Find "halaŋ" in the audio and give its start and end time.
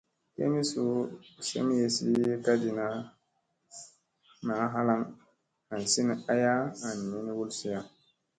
4.73-5.01